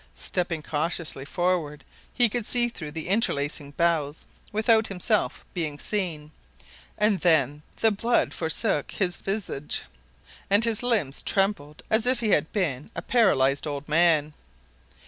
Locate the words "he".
2.11-2.27, 12.19-12.29